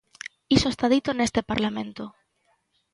Iso 0.55 0.67
está 0.71 0.85
dito 0.95 1.09
neste 1.13 1.41
Parlamento. 1.51 2.03